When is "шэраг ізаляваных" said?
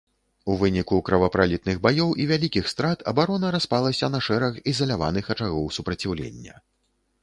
4.31-5.25